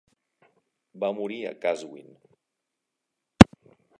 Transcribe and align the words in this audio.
Va 1.03 1.11
morir 1.19 1.37
a 1.43 1.51
Qazwin. 1.65 2.09